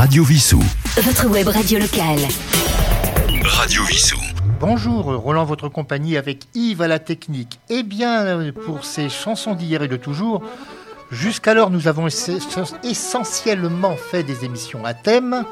[0.00, 0.62] Radio Vissou.
[0.96, 2.20] Votre web radio locale.
[3.42, 4.16] Radio Vissou.
[4.58, 7.60] Bonjour, Roland, votre compagnie avec Yves à la technique.
[7.68, 10.42] Eh bien, pour ces chansons d'hier et de toujours,
[11.10, 12.08] jusqu'alors nous avons
[12.82, 15.44] essentiellement fait des émissions à thème.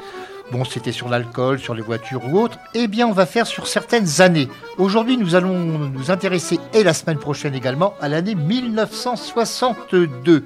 [0.51, 2.57] Bon, c'était sur l'alcool, sur les voitures ou autre.
[2.73, 4.49] Eh bien, on va faire sur certaines années.
[4.79, 10.43] Aujourd'hui, nous allons nous intéresser, et la semaine prochaine également, à l'année 1962,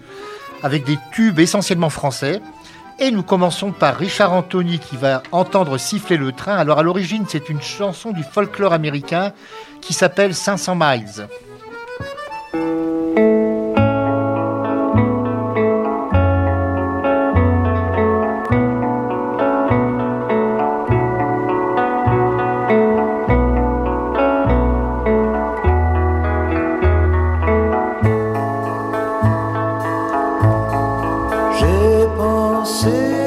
[0.62, 2.42] avec des tubes essentiellement français.
[3.04, 6.56] Et nous commençons par Richard Anthony qui va entendre siffler le train.
[6.56, 9.34] Alors à l'origine, c'est une chanson du folklore américain
[9.82, 11.28] qui s'appelle 500 Miles.
[32.84, 33.23] see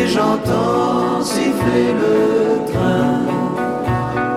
[0.00, 3.20] et j'entends siffler le train,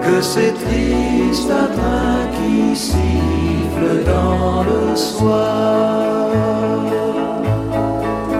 [0.06, 6.29] que c'est triste un train qui siffle dans le soir.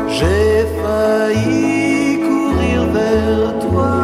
[0.08, 4.03] J'ai failli courir vers toi.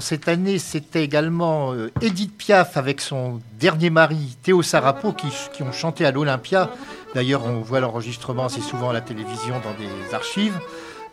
[0.00, 5.62] Cette année, c'était également euh, Edith Piaf avec son dernier mari Théo Sarapo qui, qui
[5.62, 6.70] ont chanté à l'Olympia.
[7.14, 10.58] D'ailleurs, on voit l'enregistrement assez souvent à la télévision dans des archives.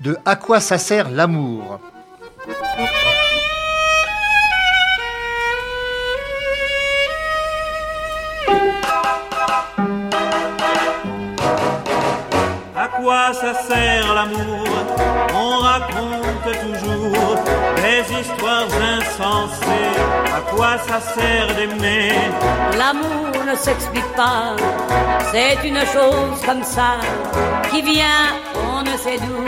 [0.01, 1.79] De À quoi ça sert l'amour?
[12.75, 14.68] À quoi ça sert l'amour?
[15.33, 19.96] On raconte toujours des histoires insensées.
[20.38, 22.12] À quoi ça sert d'aimer?
[22.78, 24.56] L'amour ne s'explique pas,
[25.32, 26.92] c'est une chose comme ça
[27.70, 28.26] qui vient,
[28.72, 29.40] on ne sait d'où,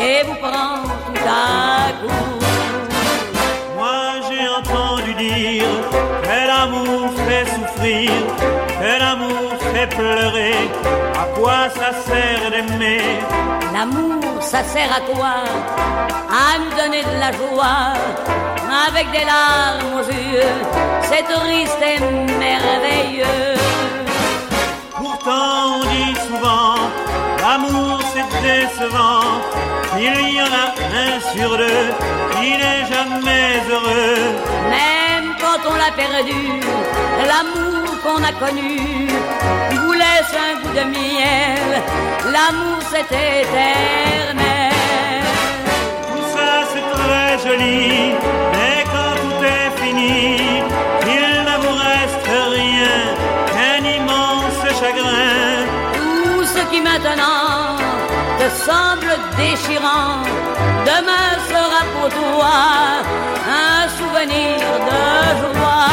[0.00, 0.76] et vous prend
[1.06, 2.38] tout à coup.
[3.78, 5.74] Moi j'ai entendu dire
[6.24, 8.10] que l'amour fait souffrir,
[8.80, 9.47] que l'amour
[9.78, 10.54] fait pleurer.
[11.22, 13.00] À quoi ça sert d'aimer?
[13.72, 15.36] L'amour, ça sert à quoi?
[16.44, 17.84] À nous donner de la joie,
[18.88, 20.56] avec des larmes aux yeux.
[21.08, 21.98] C'est triste et
[22.44, 23.56] merveilleux.
[24.96, 26.74] Pourtant on dit souvent,
[27.42, 29.26] l'amour c'est décevant.
[29.96, 30.66] Il y en a
[31.04, 31.88] un sur deux
[32.34, 34.20] qui n'est jamais heureux.
[34.70, 34.97] Même
[35.48, 36.60] quand on l'a perdu,
[37.30, 39.08] l'amour qu'on a connu
[39.80, 41.68] vous laisse un goût de miel.
[42.34, 43.08] L'amour c'est
[43.40, 44.72] éternel.
[46.08, 48.14] Tout ça c'est très joli,
[48.54, 50.16] mais quand tout est fini,
[51.16, 52.98] il ne vous reste rien
[53.52, 55.64] qu'un immense chagrin.
[55.94, 57.87] Tout ce qui maintenant
[58.38, 60.22] te semble déchirant,
[60.86, 62.56] demain sera pour toi
[63.66, 64.58] un souvenir
[64.90, 65.04] de
[65.40, 65.88] joie.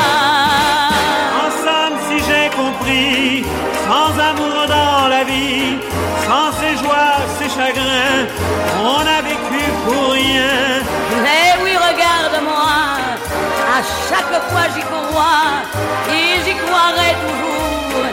[1.41, 3.45] En somme, si j'ai compris,
[3.87, 5.77] sans amour dans la vie,
[6.27, 8.25] sans ses joies, ses chagrins,
[8.79, 10.83] on a vécu pour rien.
[11.23, 12.77] Mais oui, regarde-moi,
[13.77, 15.49] à chaque fois j'y crois,
[16.09, 18.05] et j'y croirai toujours.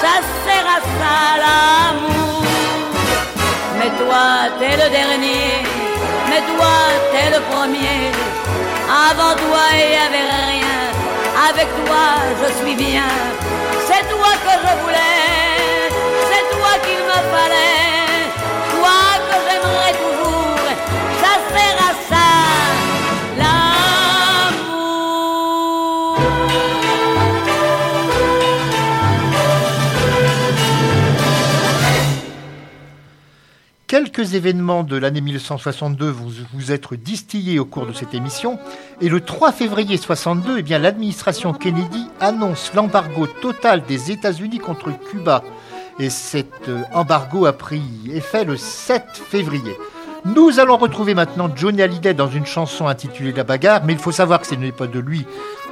[0.00, 0.14] Ça
[0.44, 2.33] sert à ça l'amour.
[3.84, 5.62] Mais toi, t'es le dernier,
[6.30, 6.74] mais toi,
[7.12, 8.00] t'es le premier.
[9.10, 10.80] Avant toi, il n'y avait rien,
[11.50, 12.04] avec toi,
[12.40, 13.10] je suis bien.
[13.86, 15.90] C'est toi que je voulais,
[16.30, 18.24] c'est toi qu'il me fallait,
[18.72, 20.23] toi que j'aimerais toujours.
[33.94, 38.58] Quelques événements de l'année 1962 vont vous être distillés au cours de cette émission.
[39.00, 45.44] Et le 3 février 62, eh l'administration Kennedy annonce l'embargo total des États-Unis contre Cuba.
[46.00, 47.82] Et cet euh, embargo a pris
[48.12, 49.76] effet le 7 février.
[50.24, 54.10] Nous allons retrouver maintenant Johnny Hallyday dans une chanson intitulée La bagarre, mais il faut
[54.10, 55.24] savoir que ce n'est pas de lui.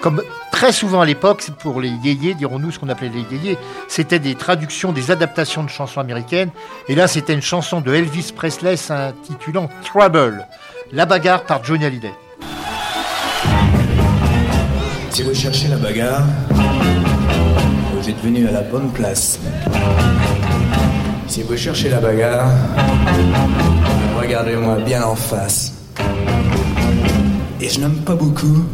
[0.02, 0.20] Comme
[0.50, 3.56] très souvent à l'époque, pour les yéyés, dirons-nous ce qu'on appelait les yéyés,
[3.86, 6.50] c'était des traductions, des adaptations de chansons américaines.
[6.88, 10.48] Et là, c'était une chanson de Elvis Presley s'intitulant Trouble.
[10.90, 12.12] La bagarre par Johnny Hallyday.
[15.10, 16.24] Si vous cherchez la bagarre,
[17.94, 19.38] vous êtes venu à la bonne place.
[21.28, 22.50] Si vous cherchez la bagarre,
[24.20, 25.74] regardez-moi bien en face.
[27.60, 28.64] Et je n'aime pas beaucoup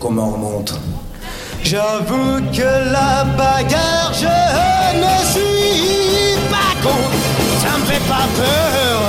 [0.00, 0.78] qu'on m'en remonte.
[1.62, 4.26] J'avoue que la bagarre, je
[4.98, 6.98] ne suis pas con.
[7.62, 9.00] Ça me fait pas peur.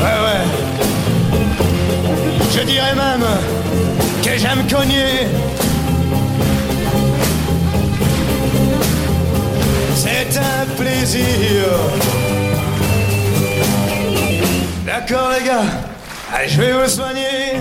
[0.00, 0.44] Ouais, ouais.
[2.52, 3.26] Je dirais même
[4.22, 5.28] que j'aime cogner.
[9.96, 11.64] C'est un plaisir.
[14.84, 15.62] D'accord les gars,
[16.46, 17.54] Je vais vous soigner.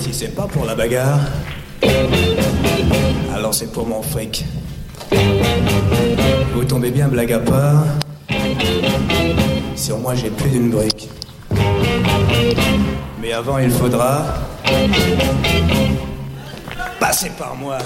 [0.00, 1.20] Si c'est pas pour la bagarre,
[3.34, 4.44] alors c'est pour mon fric.
[6.54, 7.84] Vous tombez bien blague à part.
[9.76, 11.08] Sur moi j'ai plus d'une brique.
[13.20, 14.24] Mais avant il faudra
[16.98, 17.78] passer par moi.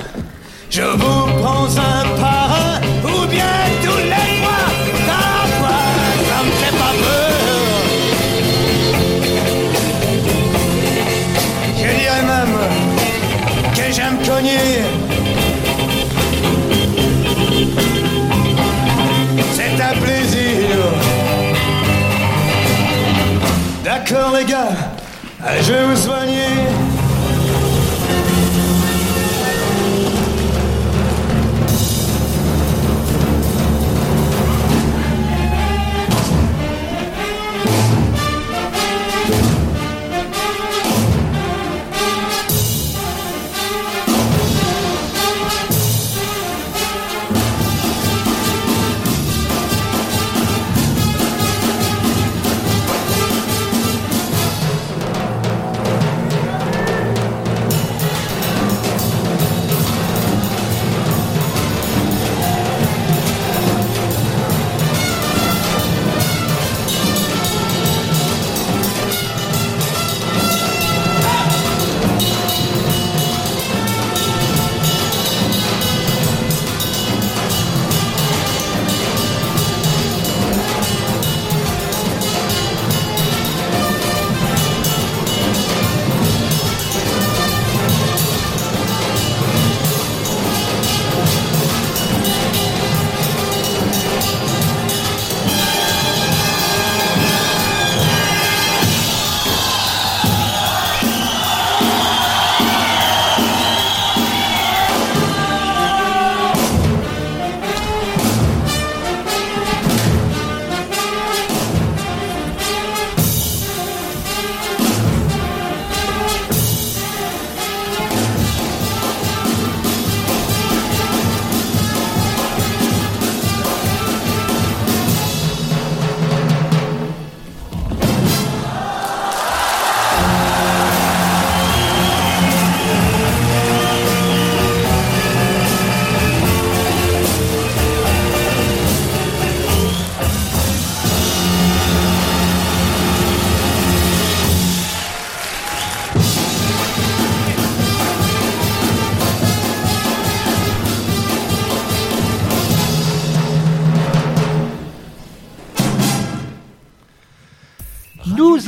[0.77, 3.47] Je vous prends un par un ou bien
[3.83, 4.17] tous les la
[5.57, 5.81] fois,
[6.29, 7.37] ça me fait pas peur.
[11.79, 12.57] Je dirais même
[13.75, 14.69] que j'aime cogner.
[19.55, 20.77] C'est un plaisir.
[23.83, 24.77] D'accord les gars,
[25.63, 26.86] je vais vous soigner.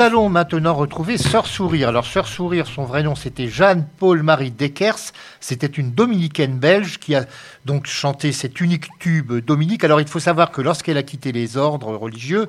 [0.01, 1.89] Allons maintenant retrouver Sœur Sourire.
[1.89, 5.13] Alors, Sœur Sourire, son vrai nom, c'était Jeanne-Paul-Marie Deckers.
[5.41, 7.25] C'était une dominicaine belge qui a
[7.65, 9.83] donc chanté cet unique tube dominique.
[9.83, 12.49] Alors, il faut savoir que lorsqu'elle a quitté les ordres religieux,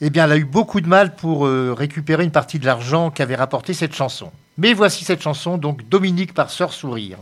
[0.00, 3.10] eh bien, elle a eu beaucoup de mal pour euh, récupérer une partie de l'argent
[3.10, 4.30] qu'avait rapporté cette chanson.
[4.56, 7.18] Mais voici cette chanson, donc Dominique par Sœur Sourire.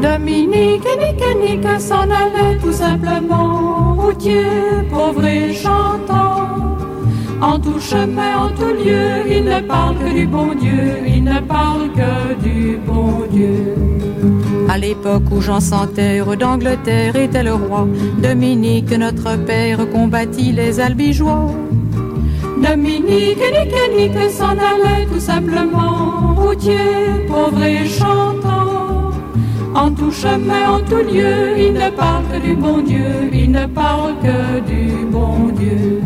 [0.00, 4.44] Dominique, nique, nique, s'en allait tout simplement, routier,
[4.90, 6.81] pauvre et chantant.
[7.42, 11.40] En tout chemin, en tout lieu, il ne parle que du bon Dieu, il ne
[11.40, 13.74] parle que du bon Dieu.
[14.68, 17.88] À l'époque où Jean sans terre d'Angleterre était le roi,
[18.22, 21.50] Dominique, notre père, combattit les albigeois.
[22.62, 29.10] Dominique, nique, nique, s'en allait tout simplement, routier, pauvre et chantant.
[29.74, 33.66] En tout chemin, en tout lieu, il ne parle que du bon Dieu, il ne
[33.66, 36.00] parle que du bon Dieu.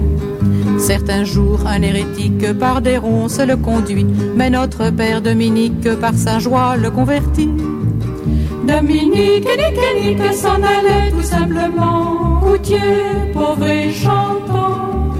[0.86, 6.38] Certains jours, un hérétique par des ronces le conduit, mais notre père Dominique par sa
[6.38, 7.50] joie le convertit.
[8.68, 12.78] Dominique, nique, nique, s'en allait tout simplement, routier,
[13.32, 15.10] pauvre et chantant.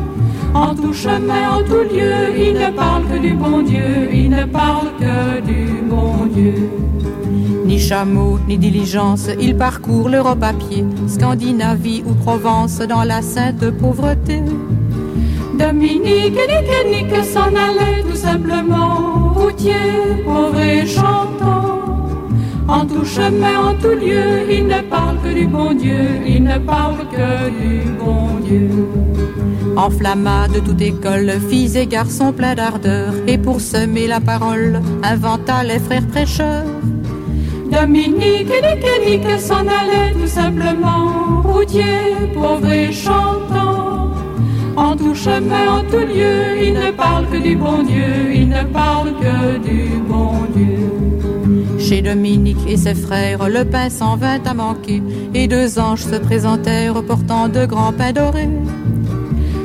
[0.54, 4.44] En tout chemin, en tout lieu, il ne parle que du bon Dieu, il ne
[4.44, 6.70] parle que du bon Dieu.
[7.64, 13.68] Ni chameau, ni diligence, il parcourt l'Europe à pied, Scandinavie ou Provence dans la sainte
[13.80, 14.42] pauvreté.
[15.58, 19.72] Dominique, nique, nique, s'en allait tout simplement, routier,
[20.24, 21.82] pauvre et chantant.
[22.68, 26.58] En tout chemin, en tout lieu, il ne parle que du bon Dieu, il ne
[26.58, 28.68] parle que du bon Dieu.
[29.76, 35.64] Enflamma de toute école, filles et garçons pleins d'ardeur, et pour semer la parole, inventa
[35.64, 36.64] les frères prêcheurs.
[37.70, 43.95] Dominique, nique, nique, s'en allait tout simplement, routier, pauvre et chantant.
[44.76, 48.62] En tout chemin, en tout lieu, il ne parle que du bon Dieu, il ne
[48.64, 51.78] parle que du bon Dieu.
[51.78, 55.02] Chez Dominique et ses frères, le pain s'en vint à manquer,
[55.32, 58.50] et deux anges se présentèrent portant de grands pains dorés.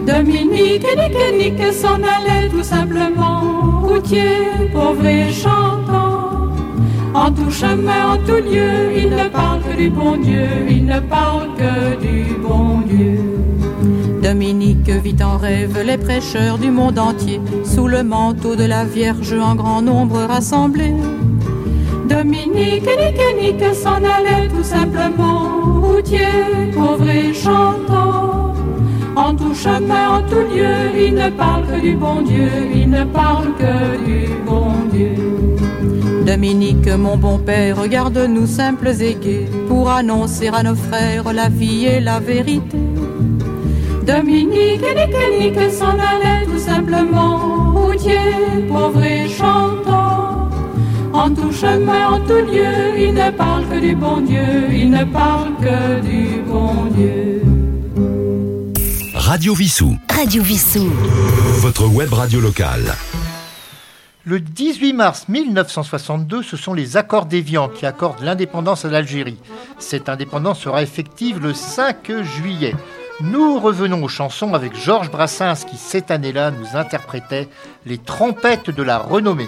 [0.08, 6.51] Dominique, nique, nique, s'en allait tout simplement, routier, pauvre et chantant.
[7.13, 11.00] En tout chemin, en tout lieu, il ne parle que du bon Dieu, il ne
[11.01, 13.31] parle que du bon Dieu.
[14.22, 19.34] Dominique vit en rêve les prêcheurs du monde entier, sous le manteau de la Vierge
[19.34, 20.94] en grand nombre rassemblés.
[22.08, 28.54] Dominique, nique, nique, s'en allait tout simplement, routier, pauvre et chantant.
[29.16, 33.04] En tout chemin, en tout lieu, il ne parle que du bon Dieu, il ne
[33.06, 35.16] parle que du bon Dieu.
[36.25, 41.86] Dominique, mon bon père, regarde-nous simples et gais pour annoncer à nos frères la vie
[41.86, 42.81] et la vérité.
[44.03, 48.20] Dominique, nique, nique, s'en allait tout simplement, routier,
[48.67, 50.50] pauvre et chantant.
[51.13, 54.41] En tout chemin, en tout lieu, il ne parle que du bon Dieu,
[54.72, 57.41] il ne parle que du bon Dieu.
[59.13, 60.89] Radio Vissou, Radio Vissou.
[61.60, 62.96] votre web radio locale.
[64.24, 69.39] Le 18 mars 1962, ce sont les accords d'Évian qui accordent l'indépendance à l'Algérie.
[69.79, 72.75] Cette indépendance sera effective le 5 juillet.
[73.24, 77.48] Nous revenons aux chansons avec Georges Brassens qui, cette année-là, nous interprétait
[77.86, 79.48] les trompettes de la renommée.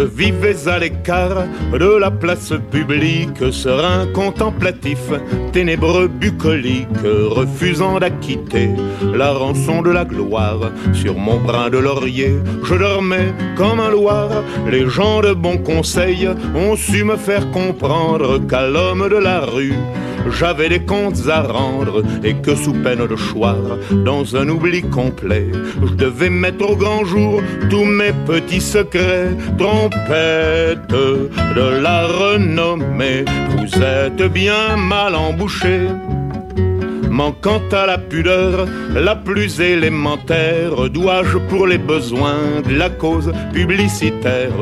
[0.00, 1.44] Je vivais à l'écart
[1.78, 4.98] de la place publique, serein contemplatif,
[5.52, 8.70] ténébreux bucolique, refusant d'acquitter
[9.14, 10.70] la rançon de la gloire.
[10.94, 14.30] Sur mon brin de laurier, je dormais comme un loir.
[14.70, 19.74] Les gens de bon conseil ont su me faire comprendre qu'à l'homme de la rue,
[20.28, 23.56] j'avais des comptes à rendre et que sous peine de choir,
[24.04, 25.50] dans un oubli complet,
[25.84, 29.30] je devais mettre au grand jour tous mes petits secrets.
[29.58, 35.88] Trompette de la renommée, vous êtes bien mal embouchés.
[37.10, 44.52] Manquant à la pudeur la plus élémentaire, dois-je pour les besoins de la cause publicitaire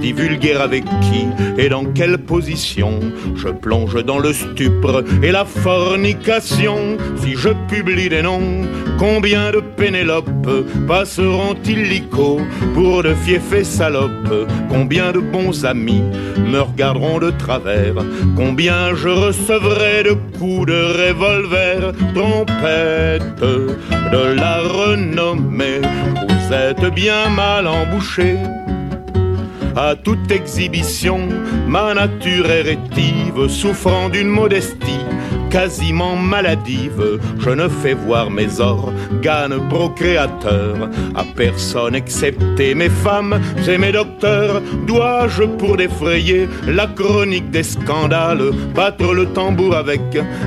[0.00, 1.26] divulguer avec qui
[1.58, 2.98] et dans quelle position
[3.36, 6.96] je plonge dans le stupre et la fornication?
[7.18, 8.62] Si je publie des noms,
[8.98, 10.48] combien de Pénélope
[10.88, 12.40] passeront illico
[12.74, 14.48] pour de fiefs salopes?
[14.70, 16.02] Combien de bons amis
[16.38, 17.94] me regarderont de travers?
[18.34, 21.92] Combien je recevrai de coups de revolver?
[22.14, 25.80] Trompette de la renommée,
[26.28, 28.38] vous êtes bien mal embouchés.
[29.76, 31.20] à toute exhibition,
[31.66, 32.78] ma nature est
[33.48, 35.04] souffrant d'une modestie
[35.50, 40.90] quasiment maladive, je ne fais voir mes organes procréateurs.
[41.14, 44.62] À personne excepté mes femmes et mes docteurs.
[44.86, 48.50] Dois-je pour défrayer la chronique des scandales?
[48.74, 50.00] Battre le tambour avec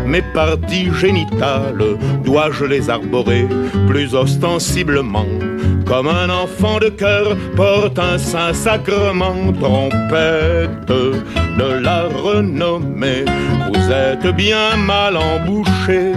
[0.05, 1.97] mes parties génitales.
[2.23, 3.47] Dois-je les arborer
[3.87, 5.50] plus ostensiblement?
[5.91, 13.25] Comme un enfant de cœur porte un saint sacrement trompette de la renommée.
[13.67, 16.13] Vous êtes bien mal embouché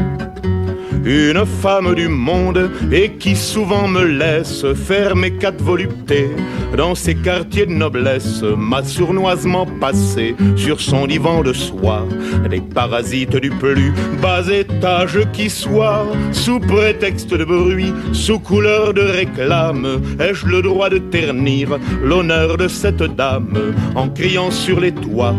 [1.04, 6.30] une femme du monde et qui souvent me laisse faire mes quatre voluptés
[6.76, 12.04] dans ces quartiers de noblesse, m'a sournoisement passé sur son divan de soie
[12.50, 19.02] des parasites du plus bas étage qui soit, sous prétexte de bruit, sous couleur de
[19.02, 25.37] réclame, ai-je le droit de ternir l'honneur de cette dame en criant sur les toits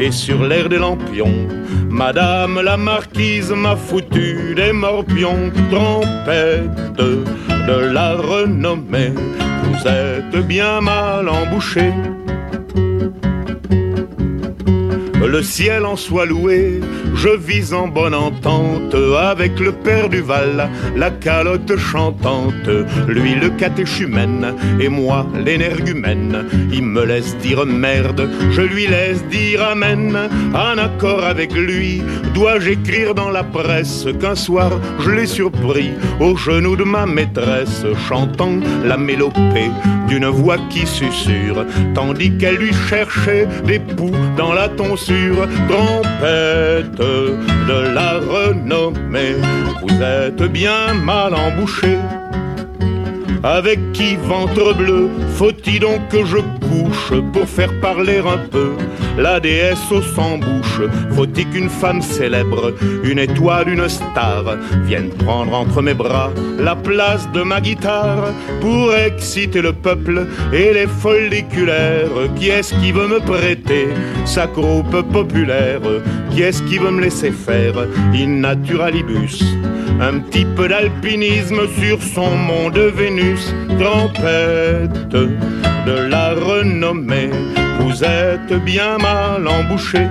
[0.00, 1.48] et sur l'air des lampions?
[1.90, 4.72] Madame la marquise m'a foutu des
[5.08, 9.12] morpions, trompette de la renommée.
[9.64, 11.92] Vous êtes bien mal embouché.
[15.28, 16.80] Le ciel en soit loué,
[17.14, 22.70] je vis en bonne entente avec le père du Val, la calotte chantante,
[23.06, 26.46] lui le catéchumène et moi l'énergumène.
[26.72, 30.16] Il me laisse dire merde, je lui laisse dire amen.
[30.54, 36.38] En accord avec lui, dois-je écrire dans la presse qu'un soir je l'ai surpris au
[36.38, 39.70] genou de ma maîtresse chantant la mélopée
[40.08, 47.94] d'une voix qui susurre, tandis qu'elle lui cherchait des poux dans la tonsure, trompette de
[47.94, 49.36] la renommée.
[49.82, 51.98] Vous êtes bien mal embouché.
[53.42, 58.72] Avec qui ventre bleu faut-il donc que je couche pour faire parler un peu
[59.16, 60.80] la déesse au sans bouche?
[61.14, 62.74] Faut-il qu'une femme célèbre,
[63.04, 64.44] une étoile, une star
[64.84, 70.72] vienne prendre entre mes bras la place de ma guitare pour exciter le peuple et
[70.72, 72.10] les folliculaires?
[72.36, 73.88] Qui est-ce qui veut me prêter
[74.24, 75.80] sa groupe populaire?
[76.30, 77.74] Qui est-ce qui veut me laisser faire?
[78.14, 79.44] In naturalibus
[80.00, 87.30] un petit peu d'alpinisme sur son mont de Vénus, trompette de la renommée,
[87.80, 90.06] vous êtes bien mal embouché.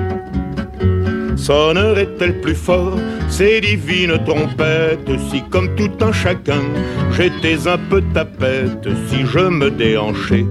[1.36, 2.97] Sonnerait-elle plus fort
[3.30, 6.62] ces divines trompettes si comme tout un chacun
[7.12, 10.46] j'étais un peu tapette, si je me déhanchais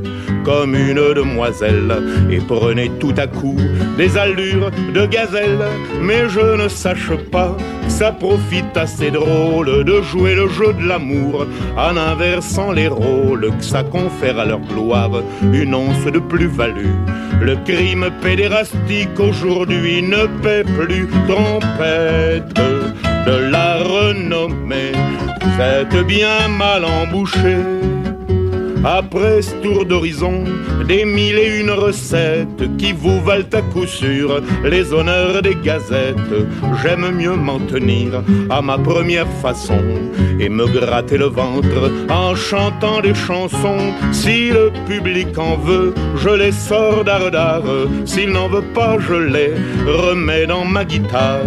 [0.45, 1.93] comme une demoiselle
[2.31, 3.59] et prenais tout à coup
[3.99, 5.65] des allures de gazelle.
[6.01, 7.57] Mais je ne sache pas
[7.89, 13.65] ça profite assez drôle de jouer le jeu de l'amour en inversant les rôles, que
[13.65, 16.95] ça confère à leur gloire une once de plus-value.
[17.41, 22.76] Le crime pédérastique aujourd'hui ne paie plus trompette
[23.27, 24.93] de la renommée.
[25.43, 27.57] Vous êtes bien mal embouché.
[28.89, 30.45] Après ce tour d'horizon,
[30.87, 36.15] des mille et une recettes qui vous valent à coup sûr les honneurs des gazettes.
[36.81, 39.83] J'aime mieux m'en tenir à ma première façon
[40.39, 43.93] et me gratter le ventre en chantant des chansons.
[44.13, 47.63] Si le public en veut, je les sors d'art
[48.05, 49.51] S'il n'en veut pas, je les
[49.85, 51.41] remets dans ma guitare,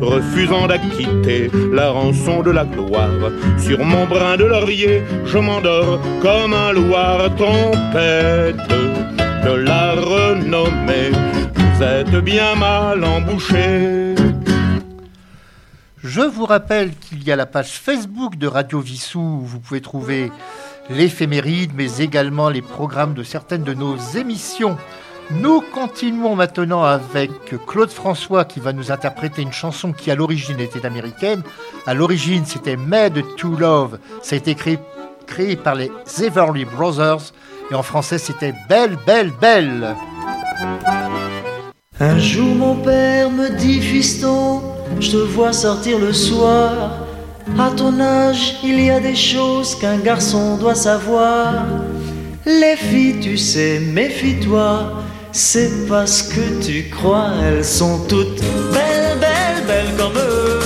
[0.00, 3.30] refusant d'acquitter la rançon de la gloire.
[3.58, 6.69] Sur mon brin de laurier, je m'endors comme un
[16.02, 19.80] Je vous rappelle qu'il y a la page Facebook de Radio Vissou où vous pouvez
[19.80, 20.30] trouver
[20.90, 24.78] l'éphéméride, mais également les programmes de certaines de nos émissions.
[25.32, 27.30] Nous continuons maintenant avec
[27.66, 31.42] Claude François qui va nous interpréter une chanson qui à l'origine était américaine.
[31.86, 33.98] À l'origine c'était Made to Love.
[34.22, 34.78] Ça a été créé
[35.62, 35.90] par les
[36.22, 37.32] Everly Brothers.
[37.70, 39.94] Et en français, c'était Belle, Belle, Belle.
[42.00, 44.60] Un jour, mon père me dit, fiston,
[44.98, 47.06] je te vois sortir le soir.
[47.58, 51.64] À ton âge, il y a des choses qu'un garçon doit savoir.
[52.46, 54.92] Les filles, tu sais, méfie-toi.
[55.32, 58.40] C'est parce que tu crois, elles sont toutes
[58.72, 60.18] belles, belles, belles comme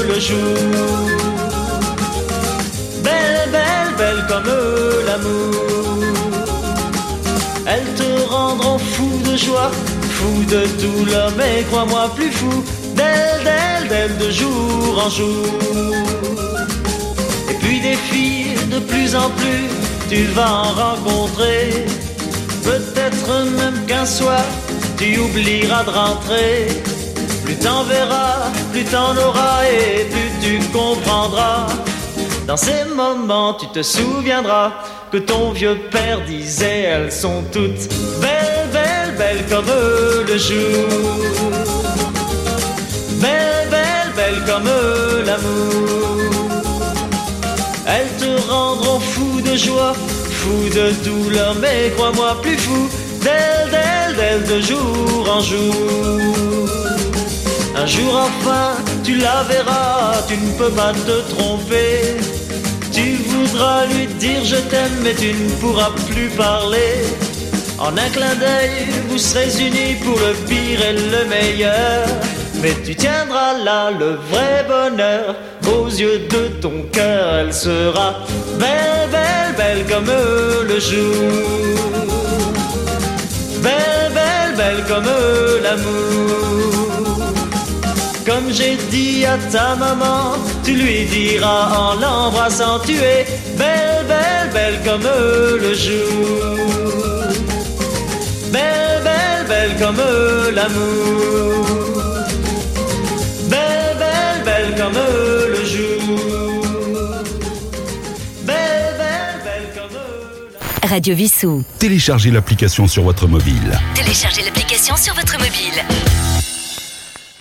[0.08, 1.13] le jour.
[7.66, 9.70] Elles te rendront fou de joie,
[10.10, 12.64] fou de douleur, mais crois-moi plus fou
[12.96, 15.46] d'elle, d'elle, d'elle de jour en jour.
[17.48, 19.68] Et puis des filles de plus en plus,
[20.10, 21.86] tu vas en rencontrer.
[22.64, 24.42] Peut-être même qu'un soir,
[24.98, 26.66] tu oublieras de rentrer.
[27.44, 31.66] Plus t'en verras, plus t'en auras et plus tu comprendras.
[32.46, 34.72] Dans ces moments, tu te souviendras
[35.14, 37.86] que ton vieux père disait elles sont toutes
[38.20, 39.70] belles, belles, belles comme
[40.26, 40.88] le jour.
[43.22, 44.68] Belles, belles, belles comme
[45.24, 46.18] l'amour.
[47.86, 49.94] Elles te rendront fou de joie,
[50.30, 52.88] fou de douleur, mais crois-moi plus fou
[53.22, 56.20] d'elles, d'elles, d'elles de jour en jour.
[57.76, 62.33] Un jour enfin, tu la verras, tu ne peux pas te tromper.
[63.44, 66.94] Voudras lui dire je t'aime, mais tu ne pourras plus parler.
[67.78, 68.70] En un clin d'œil,
[69.08, 72.06] vous serez unis pour le pire et le meilleur.
[72.62, 75.36] Mais tu tiendras là le vrai bonheur
[75.76, 77.34] aux yeux de ton cœur.
[77.40, 78.24] Elle sera
[78.58, 80.10] belle, belle, belle comme
[80.70, 81.84] le jour.
[83.62, 85.10] Belle, belle, belle comme
[85.62, 86.93] l'amour.
[88.56, 93.26] J'ai dit à ta maman, tu lui diras en l'embrassant, tu es
[93.58, 97.34] belle, belle, belle comme le jour.
[98.52, 100.00] Belle, belle, belle comme
[100.54, 101.66] l'amour.
[103.48, 105.00] Belle, belle, belle comme
[105.48, 107.10] le jour.
[108.44, 109.98] Belle, belle, belle comme
[110.80, 110.88] la...
[110.88, 111.64] Radio Vissou.
[111.80, 113.80] Téléchargez l'application sur votre mobile.
[113.96, 115.82] Téléchargez l'application sur votre mobile.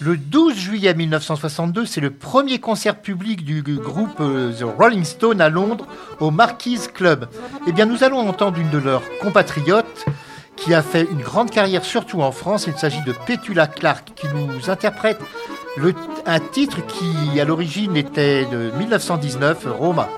[0.04, 5.40] Le 12 juillet 1962, c'est le premier concert public du groupe euh, The Rolling Stone
[5.40, 5.88] à Londres,
[6.20, 7.30] au Marquis Club.
[7.68, 10.06] Eh bien, nous allons entendre une de leurs compatriotes
[10.58, 12.66] qui a fait une grande carrière, surtout en France.
[12.68, 15.20] Il s'agit de Petula Clark, qui nous interprète
[16.26, 20.10] un titre qui, à l'origine, était de 1919, Roma.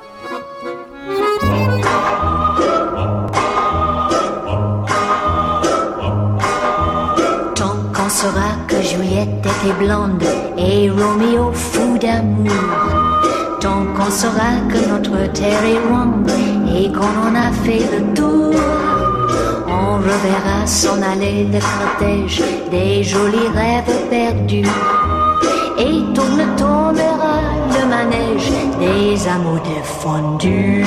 [8.26, 10.24] Saura que Juliette était blonde
[10.58, 12.50] et Roméo fou d'amour.
[13.62, 16.32] Tant qu'on saura que notre terre est ronde
[16.76, 18.52] et qu'on en a fait le tour.
[19.68, 24.72] On reverra s'en aller le cortège des jolis rêves perdus.
[25.78, 27.42] Et tourne, tournera
[27.78, 30.84] le manège des amours défendus.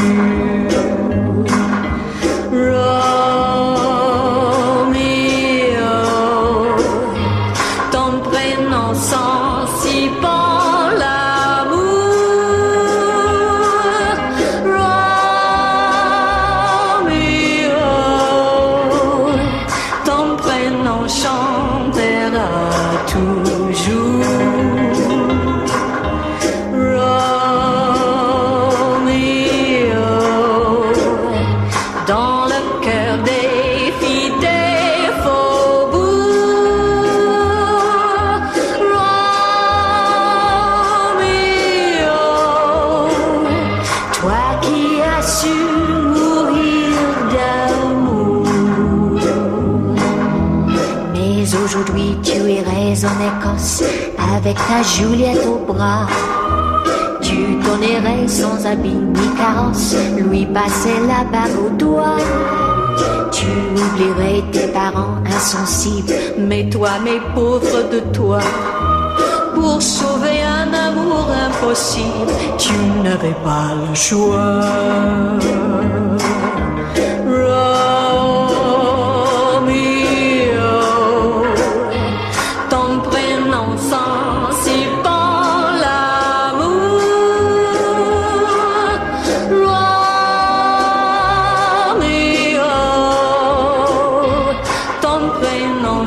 [54.99, 56.09] Juliette au bras.
[57.23, 62.17] Tu donnerais sans habit ni carrosse, lui passer la bague au doigt.
[63.31, 63.47] Tu
[63.81, 68.41] oublierais tes parents insensibles, mais toi, mes pauvres de toi.
[69.55, 72.73] Pour sauver un amour impossible, tu
[73.05, 74.65] n'avais pas le choix.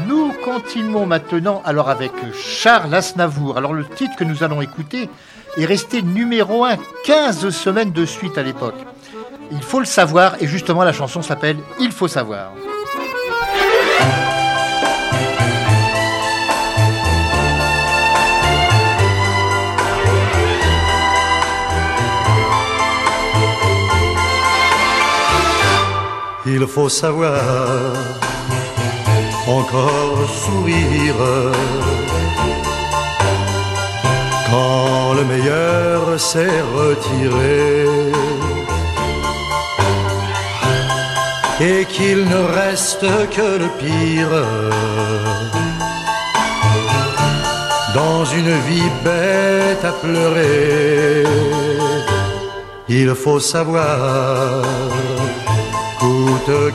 [0.07, 3.59] Nous continuons maintenant alors avec Charles Aznavour.
[3.59, 5.09] Alors le titre que nous allons écouter
[5.57, 8.79] est resté numéro 1 15 semaines de suite à l'époque.
[9.51, 12.53] Il faut le savoir et justement la chanson s'appelle Il faut savoir.
[26.66, 27.40] Faut savoir
[29.46, 31.22] encore sourire
[34.50, 37.86] quand le meilleur s'est retiré
[41.60, 44.36] et qu'il ne reste que le pire
[47.94, 51.24] dans une vie bête à pleurer.
[52.88, 54.62] Il faut savoir,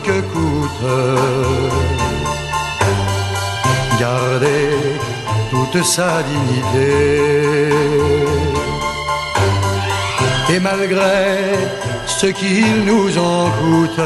[0.03, 0.85] que coûte,
[3.99, 4.69] garder
[5.51, 7.69] toute sa dignité.
[10.49, 11.57] Et malgré
[12.05, 14.01] ce qu'il nous en coûte,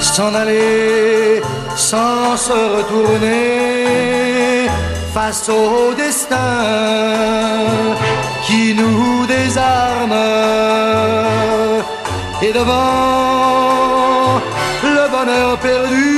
[0.00, 1.42] s'en aller
[1.76, 4.68] sans se retourner
[5.12, 6.36] face au destin
[8.46, 10.14] qui nous désarme
[12.46, 14.40] et devant
[14.96, 16.10] le bonheur perdu,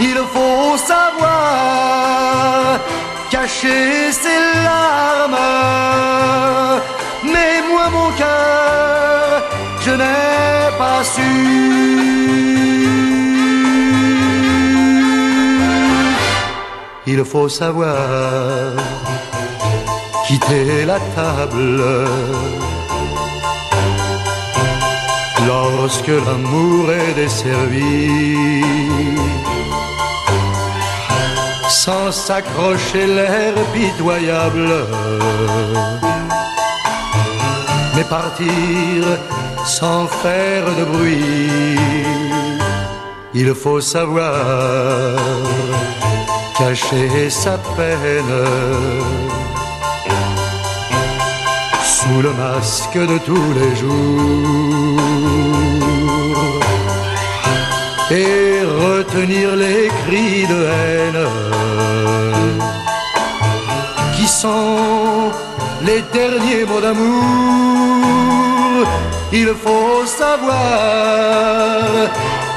[0.00, 2.78] il faut savoir
[3.30, 5.42] cacher ses larmes.
[7.32, 9.42] Mais moi, mon cœur,
[9.84, 11.32] je n'ai pas su.
[17.06, 17.96] Il faut savoir
[20.26, 21.82] quitter la table
[25.86, 28.08] lorsque l'amour est desservi.
[31.68, 34.72] Sans s'accrocher l'air pitoyable,
[37.94, 39.00] mais partir
[39.64, 41.78] sans faire de bruit.
[43.32, 44.34] Il faut savoir
[46.58, 48.36] cacher sa peine
[52.06, 55.00] sous le masque de tous les jours
[58.10, 61.26] et retenir les cris de haine
[64.14, 65.30] qui sont
[65.82, 67.16] les derniers mots d'amour.
[69.32, 71.82] Il faut savoir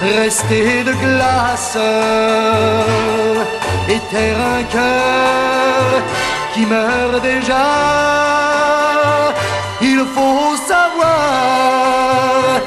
[0.01, 1.77] rester de glace
[3.93, 6.03] et taire un cœur
[6.65, 7.65] meurt déjà.
[9.81, 12.59] Il faut savoir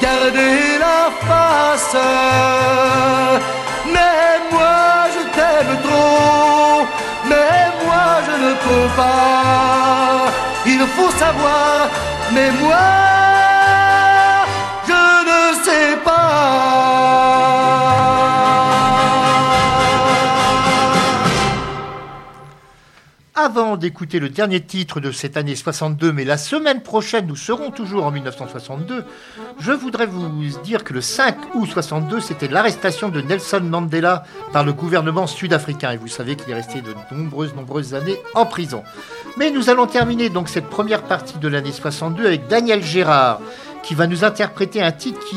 [0.00, 1.96] garder la face.
[3.94, 6.86] Mais moi je t'aime trop,
[7.30, 10.30] mais moi je ne peux pas.
[10.66, 11.88] Il faut savoir,
[12.32, 13.07] mais moi
[23.78, 28.04] d'écouter le dernier titre de cette année 62, mais la semaine prochaine, nous serons toujours
[28.04, 29.04] en 1962,
[29.58, 30.28] je voudrais vous
[30.62, 35.92] dire que le 5 août 62, c'était l'arrestation de Nelson Mandela par le gouvernement sud-africain.
[35.92, 38.82] Et vous savez qu'il est resté de nombreuses, nombreuses années en prison.
[39.36, 43.40] Mais nous allons terminer donc cette première partie de l'année 62 avec Daniel Gérard,
[43.82, 45.36] qui va nous interpréter un titre qui,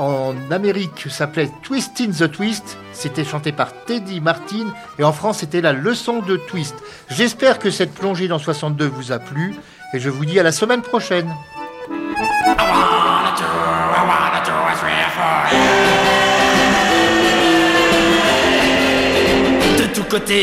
[0.00, 2.78] en Amérique, s'appelait Twist in the Twist.
[2.92, 6.74] C'était chanté par Teddy Martin et en France, c'était la leçon de Twist.
[7.10, 9.54] J'espère que cette plongée dans 62 vous a plu
[9.92, 11.30] et je vous dis à la semaine prochaine.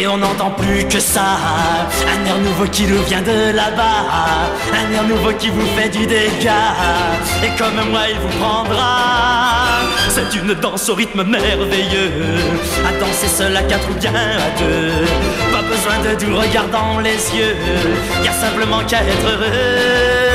[0.08, 1.38] On n'entend plus que ça.
[2.14, 4.06] Un air nouveau qui nous vient de là-bas.
[4.72, 6.74] Un air nouveau qui vous fait du dégât.
[7.44, 9.82] Et comme moi, il vous prendra.
[10.10, 12.12] C'est une danse au rythme merveilleux.
[12.88, 15.06] À danser seul à quatre ou bien à deux.
[15.52, 17.56] Pas besoin de doux regard dans les yeux.
[18.24, 20.27] Y a simplement qu'à être heureux.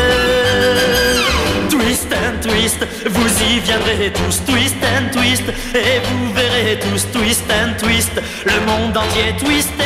[1.73, 5.43] Twist and twist, vous y viendrez tous, twist and twist,
[5.75, 8.13] et vous verrez tous, twist and twist,
[8.45, 9.83] le monde entier twisté,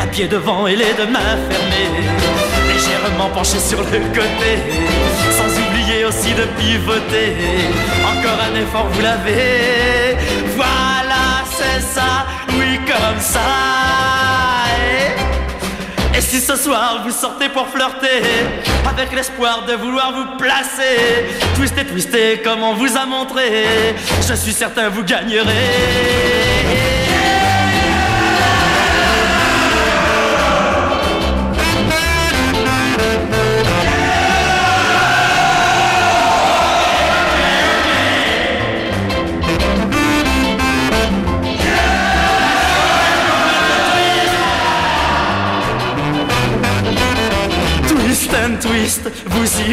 [0.00, 2.08] un pied devant et les deux mains fermées,
[2.66, 4.58] légèrement penché sur le côté,
[5.30, 7.36] sans oublier aussi de pivoter,
[8.04, 10.16] encore un effort, vous l'avez,
[10.56, 14.21] voilà, c'est ça, oui, comme ça.
[16.28, 18.22] Si ce soir vous sortez pour flirter
[18.88, 23.64] Avec l'espoir de vouloir vous placer Twister, twister comme on vous a montré
[24.26, 26.41] Je suis certain vous gagnerez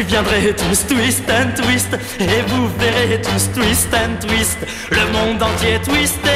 [0.00, 4.58] y viendrez tous, twist and twist, et vous verrez tous, twist and twist,
[4.90, 6.30] le monde entier twisté.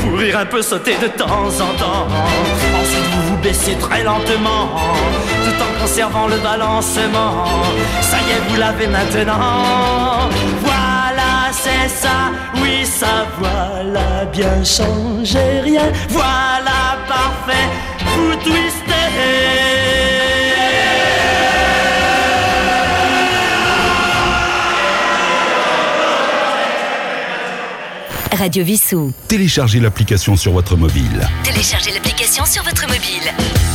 [0.00, 2.06] Pour rire un peu, sauter de temps en temps,
[2.80, 4.70] ensuite vous vous baissez très lentement,
[5.44, 7.46] tout en conservant le balancement.
[8.02, 10.28] Ça y est, vous l'avez maintenant.
[10.62, 12.30] Voilà, c'est ça,
[12.62, 17.68] oui, ça, voilà, bien changé, rien, voilà, parfait,
[18.14, 20.19] vous twistez.
[28.40, 29.12] Radio Vissou.
[29.28, 31.28] Téléchargez l'application sur votre mobile.
[31.44, 33.69] Téléchargez l'application sur votre mobile.